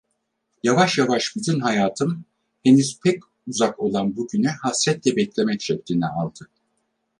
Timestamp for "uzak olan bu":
3.47-4.27